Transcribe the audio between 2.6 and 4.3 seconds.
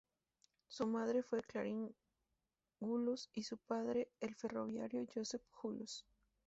Hollows y su padre,